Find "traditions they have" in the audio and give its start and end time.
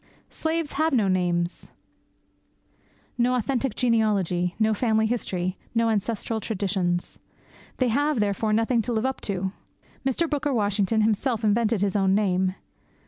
6.41-8.19